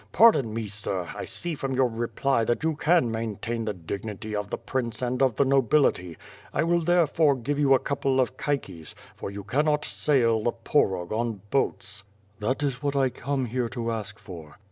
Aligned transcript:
"Pardon 0.13 0.51
me, 0.51 0.65
sir, 0.65 1.09
I 1.15 1.25
see 1.25 1.53
from 1.53 1.73
your 1.75 1.85
reply 1.87 2.43
that 2.45 2.63
you 2.63 2.75
can 2.75 3.11
maintain 3.11 3.65
the 3.65 3.73
dignity 3.75 4.35
of 4.35 4.49
the 4.49 4.57
prince 4.57 4.99
and 4.99 5.21
of 5.21 5.35
the 5.35 5.45
nobility. 5.45 6.17
I 6.51 6.63
will 6.63 6.79
therefore 6.81 7.35
give 7.35 7.59
you 7.59 7.75
a 7.75 7.77
couple 7.77 8.19
of 8.19 8.35
caiques, 8.35 8.95
for 9.15 9.29
you 9.29 9.43
cannot 9.43 9.85
sail, 9.85 10.41
the 10.41 10.53
Porog 10.53 11.11
on 11.11 11.41
boats." 11.51 12.03
"That 12.39 12.63
is 12.63 12.81
what 12.81 12.95
I 12.95 13.09
come 13.11 13.45
here 13.45 13.69
to 13.69 13.91
ask 13.91 14.17
for." 14.17 14.57